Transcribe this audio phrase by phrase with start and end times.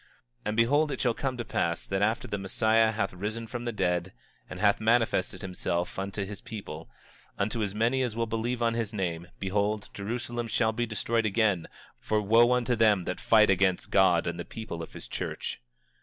[0.01, 0.07] 25:14
[0.45, 3.71] And behold it shall come to pass that after the Messiah hath risen from the
[3.71, 4.11] dead,
[4.49, 6.89] and hath manifested himself unto his people,
[7.37, 11.67] unto as many as will believe on his name, behold, Jerusalem shall be destroyed again;
[11.99, 15.61] for wo unto them that fight against God and the people of his church.